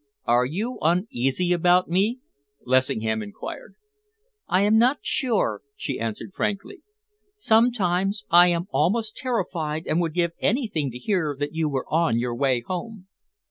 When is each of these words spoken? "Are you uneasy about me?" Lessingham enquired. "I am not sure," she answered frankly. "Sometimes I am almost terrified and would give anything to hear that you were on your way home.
"Are 0.25 0.47
you 0.47 0.79
uneasy 0.81 1.53
about 1.53 1.87
me?" 1.87 2.21
Lessingham 2.65 3.21
enquired. 3.21 3.75
"I 4.47 4.61
am 4.61 4.79
not 4.79 4.97
sure," 5.03 5.61
she 5.75 5.99
answered 5.99 6.31
frankly. 6.33 6.81
"Sometimes 7.35 8.25
I 8.31 8.47
am 8.47 8.65
almost 8.71 9.15
terrified 9.15 9.85
and 9.85 10.01
would 10.01 10.15
give 10.15 10.31
anything 10.39 10.89
to 10.89 10.97
hear 10.97 11.35
that 11.39 11.53
you 11.53 11.69
were 11.69 11.85
on 11.87 12.17
your 12.17 12.35
way 12.35 12.61
home. 12.61 13.09